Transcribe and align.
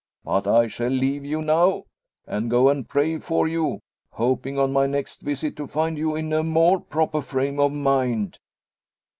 But 0.23 0.47
I 0.47 0.65
shall 0.65 0.89
leave 0.89 1.23
you 1.25 1.43
now, 1.43 1.83
and 2.25 2.49
go 2.49 2.69
and 2.69 2.89
pray 2.89 3.19
for 3.19 3.47
you; 3.47 3.81
hoping, 4.13 4.57
on 4.57 4.73
my 4.73 4.87
next 4.87 5.21
visit, 5.21 5.55
to 5.57 5.67
find 5.67 5.95
you 5.95 6.15
in 6.15 6.33
a 6.33 6.41
more 6.41 6.79
proper 6.81 7.21
frame 7.21 7.59
of 7.59 7.71
mind." 7.71 8.39